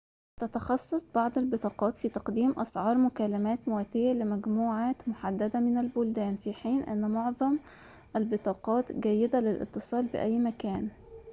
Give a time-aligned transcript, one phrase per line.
[0.39, 7.11] تتخصص بعض البطاقات في تقديم أسعار مكالمات مواتية لمجموعات محددة من البلدان في حين أن
[7.11, 7.57] معظم
[8.15, 10.89] البطاقات جيدة للاتصال بأي مكان